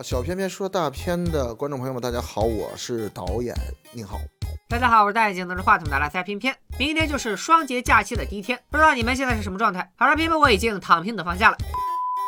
[0.00, 3.52] 小片片说大片的观众朋友们，大家好，我是导演
[3.92, 4.16] 宁浩。
[4.68, 6.56] 大家好，我是戴眼镜拿着话筒的拉塞片片。
[6.78, 9.90] 明天就是双节假期的第一天，不知道你们现在是什么状态？
[9.96, 11.56] 好了，片片我已经躺平等放假了。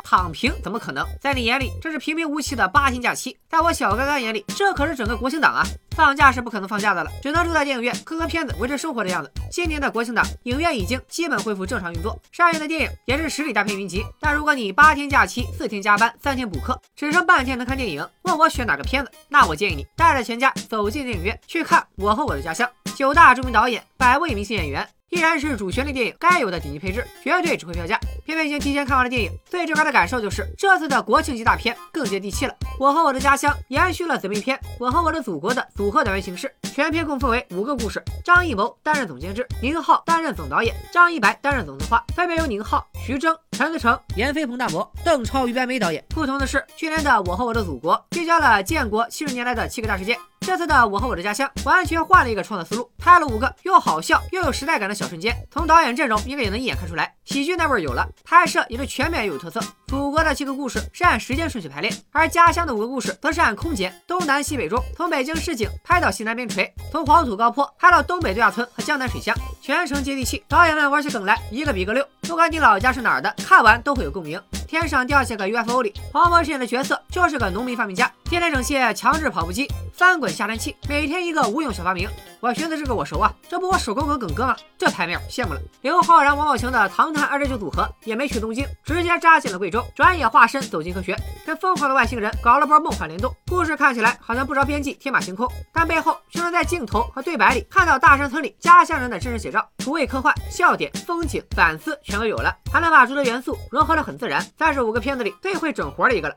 [0.04, 1.04] 躺平怎么可能？
[1.18, 5.64] 在你眼里这是平平无奇的八天假期，在我小刚刚眼里，这可是整个国庆档啊！
[5.96, 9.32] 放假是不可能放假的了，只能住在电影院磕磕片子，维持生活的样子。
[9.50, 14.04] 今年的国庆档，影院已经基本恢复正常运作，上映的电影也是实力大片云集。
[14.20, 24.86] 但如果你八天假期，四天加班，三天补课，只剩半天能看电影，问我选哪个片子，那我建议你带着全家走进电影院去看《我和我的家乡》，九大著名导演，百位明星演员。
[25.14, 27.96] 依然是主旋律电影该有的顶级配置，绝对值回票价。
[28.24, 32.54] 偏偏已经提前看完了电影，最直观的感受就是这次的国庆级大片更接地气了。
[32.80, 38.02] 我和我的家乡延续了姊妹篇《我和我的祖国》的组合单元形式，全片共分为五个故事。
[38.24, 46.04] 张艺谋担任总监制，宁浩担任总导演，张一白担任总策划，分别由宁浩、徐峥、陈思诚、闫飞、彭大魔、邓超、于白眉导演。
[46.08, 50.18] 不同的是，去年的《我和我的祖国》聚焦了建国七十年来的七个大事件。
[50.46, 55.34] 这次的《我和我的家乡》完全换了一个创作思路，拍了五个又好笑又有时代感的小瞬间。
[55.50, 59.58] 从导演阵容应该也能一眼看出来，喜剧那味儿有了，拍摄也是全面又有特色。
[59.86, 70.44] 祖国的七个故事是按时间顺序排列，而家乡的五个故事则是按空间，东南西北中，从北京市井拍到西南边陲，从黄土高坡拍到东北度假村和江南水乡，全程接地气。
[70.48, 74.40] 导演们玩起梗来一个比一个溜，不管你老家是哪儿的，看完都会有共鸣。
[74.68, 82.06] 天上掉下个 UFO 里，黄渤饰演的角色就是个农民发明家，天天整些强制跑步机、翻滚下沉器，每天一个无用小发明。
[82.44, 84.54] 我寻思这个我熟啊，这不我手工梗梗哥吗？
[84.76, 85.60] 这排面羡慕了。
[85.80, 93.34] 刘昊然、王宝强的唐探二十九组合也没去东京，直接扎进了贵州，转眼化身走进科学，跟疯狂的外星人搞了波梦幻联动。
[93.46, 106.34] 故事看起来好像不着边际、天马行空，但背后却能在镜头和对白里看到大山村里家乡人的真实写照，土味科幻、笑点、风景、反思全都有了，还能把诸多元素融合的很自然，算是五个片子里最会整活的一个了。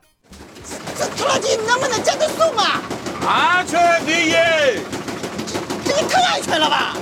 [0.98, 2.82] 这拖拉机能不能加个速嘛？
[3.28, 4.97] 安全第一。
[6.48, 6.96] 这也太安全了吧！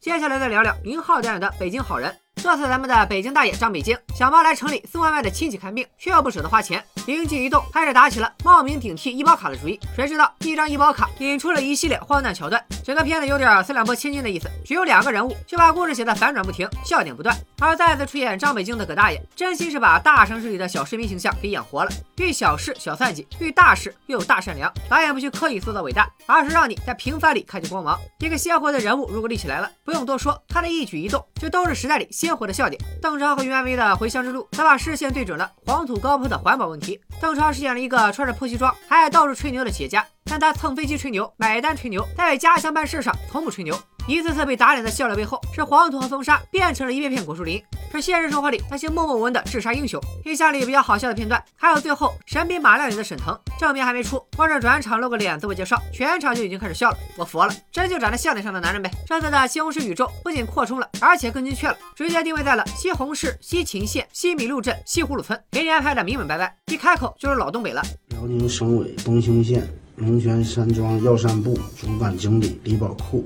[0.00, 2.10] 接下来再聊聊宁浩导演的《北京好人》。
[2.36, 9.80] 这次咱们的北京大爷张北京小猫来城里送外卖的亲戚看病，却又不舍得花钱，灵机一动，开始打起了冒名顶替医保卡的主意。
[9.96, 14.46] 谁知道一张医保卡引出了一系列荒诞桥段，整个片子有点四两拨千斤的意思。
[14.62, 17.34] 只有两个人物，却把故事写得反转不停，笑点不断。
[17.58, 21.90] 而再次出演张北京的葛大爷，真心是把大城市里的小市民形象给演活了。
[22.18, 24.70] 遇小事小算计，遇大事又有大善良。
[24.86, 27.98] 导演不去刻意塑造伟大，而是让你在平凡里看见光芒。
[28.18, 32.34] 一个鲜活的人物如果立起来了，不用多说，他的一举一动就都是时代里鲜。
[32.34, 37.00] 活的笑点，邓超和于安薇的回乡之路，则把视线对准了黄土高坡的环保问题。
[37.20, 43.78] 邓超饰演了一个穿着破西装还爱到处吹牛的企业家，但他蹭飞机吹牛，买单吹牛，在家乡办事上从不吹牛。
[44.08, 47.62] 一次次被打脸的笑料背后，是黄土和风沙变成了一片片果树林，
[47.92, 50.00] 是现实生活里那些默默无闻的治沙英雄。
[50.24, 56.98] 印象里比较好笑的片段，还有最后神笔马亮里的沈腾，正片还没出，光是转场露个脸自我介绍，全场就已经开始笑了。
[57.16, 58.90] 我服了，真就长在笑点上的男人呗。
[59.06, 67.80] 这次的西红柿宇宙不仅扩充了，而且更精确了，直接定位在了西红柿西秦县西米路镇西葫芦村，给你安排的明明白白，一开口就是老东北了。
[68.08, 73.24] 辽宁省委东兴县龙泉山庄药膳部主管经理李宝库。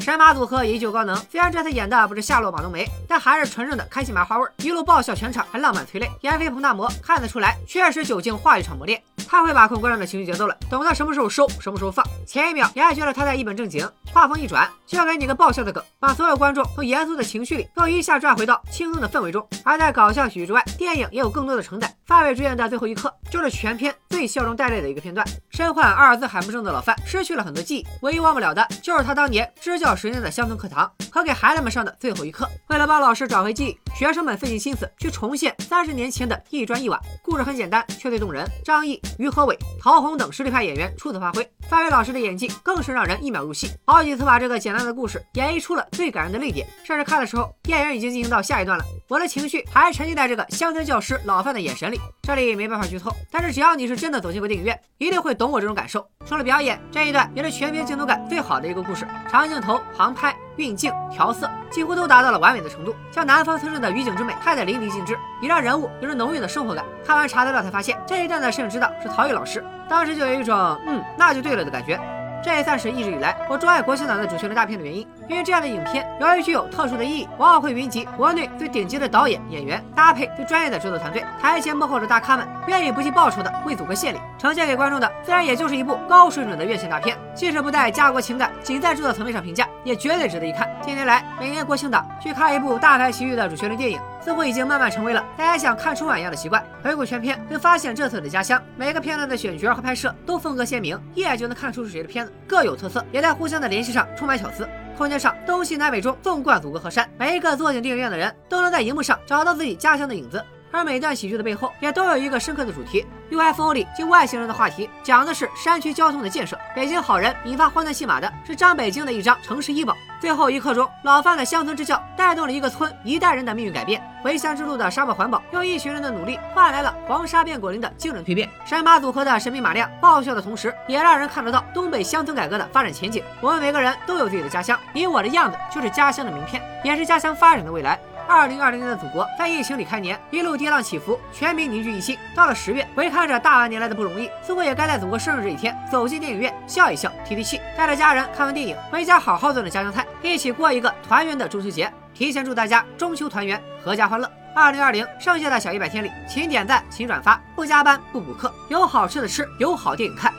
[0.00, 6.10] 神马组合依旧高能，虽然这次演的不是夏洛马冬梅，但还是纯正的开心麻花味儿，一路爆笑全场，还浪漫催泪。
[6.22, 12.04] 闫飞、彭大魔看得出来，确实久经话剧场磨练，太会把控观众的情绪节奏了，懂得什么时候收，什么时候放。
[12.26, 19.46] 前一秒你还觉得他在一本正经，话锋一转就要给你个爆笑的梗，把所有观众从严肃的情绪里又一下拽回到轻松的氛围中。
[19.62, 21.94] 而在搞笑喜剧之外，电影也有更多的承载。
[22.06, 25.26] 范伟主演的最后一刻，就是全片最笑中带泪的一个片段。
[25.48, 29.96] 身患阿尔兹海默症的老范失去了很多记忆，唯一忘不了的就是他当年支教。
[30.02, 37.00] 十年的乡村课堂和给孩子们上的最后一课，为了帮老师找回记忆，学生们费尽心思去重现三十年前的一砖一瓦。
[37.22, 38.44] 故事很简单，却最动人。
[38.64, 46.66] 张译、于和伟、陶虹等实力派演员出色发挥，范伟老师的演技更是让人一秒入戏，好几次把这个简单的故事演绎出了最感人的泪点。
[46.84, 52.00] 甚至看的时候，电影已经进行到下一段了，我的情绪还沉浸在这个乡村教师老范的眼神里。
[52.22, 56.06] 这里没办法剧透，但是只要你是真的走进过电影院，一定会懂我这种感受。
[56.26, 59.80] 除了表演，这一段也是全片镜头感最好的一个故事，长镜头。
[59.96, 66.84] 航拍、运镜、调色几乎都达到了完美的程度，将南方村镇的雨景之美拍得淋漓尽致，也让人物有着浓郁的生活感。
[67.04, 70.56] 看完查资料才发现，这一段的摄影指导是陶艺老师，当时就有一种
[70.86, 71.98] 嗯，那就对了的感觉。
[72.42, 75.06] 这也算是一直以来我钟爱国庆档的主旋律大片的原因。
[75.28, 87.16] 因为这样的影片由于具有特殊的意义，往往会云集国内最顶级的导演、演员，搭配最专业的制作团队，台前幕后的大咖们愿意不计报酬的为祖国献礼，呈现给观众的自然也就是一部高水准的院线大片。
[87.34, 90.68] 即使不带家国情感，仅在制作层面上评价，也绝对值得一看。
[90.82, 96.64] 近年来，每年国庆档去看一部大牌奇遇的主旋律电影，似乎已经慢慢成为了大家想看春晚一样的习惯。
[96.82, 104.68] 回顾全片，会发现这次的家乡，每个片段的选角和拍摄都风格鲜明，一眼就能看出是谁的片子，各有特色，也在互相的联系上充满巧思。
[104.96, 110.44] 空间上，东西南北中纵贯祖国河山，每一个坐进电影院的人都能在荧幕上找到自己家乡的影子。
[110.70, 113.04] 而每段喜剧的背后，也都有一个深刻的主题。
[113.30, 116.58] UFO 里就外星人的话题，讲的是山区交通的建设。
[116.74, 119.94] 北京好人引发欢乐戏码的是张北京的一张城市医保。
[120.18, 124.02] 最后一刻中，老范的乡村支教带动了一个村一代人的命运改变。
[124.22, 128.48] 回乡之路的沙漠环保，用一群人的努力换来了黄沙变果林的惊人蜕变。
[128.64, 133.22] 神马组合的神秘马亮爆笑的同时，也让人看得到东北乡村改革的发展前景。
[133.40, 137.98] 我们每个人都有自己的家乡，你我的样子就是家乡的名片，也是家乡发展的未来。
[138.28, 142.16] 二零二零年的祖国在疫情里开年，一路跌宕起伏，全民凝聚一心。
[142.36, 151.92] 到了十月，回看着大半年来的不容易，似乎也该在祖国生日这一天走进电影院笑一笑，提提气，带着家人看完电影，回家好好做点家乡菜，一起过一个团圆的中秋节。
[152.14, 154.30] 提前祝大家中秋团圆，阖家欢乐。
[154.54, 160.32] 二零二零剩下的小一百天里，勤点赞，勤转发，不加班，不补课，有好吃的吃，有好电影看。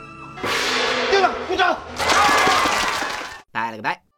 [1.09, 1.75] 定了，鼓掌。
[3.51, 4.12] 拜了个拜。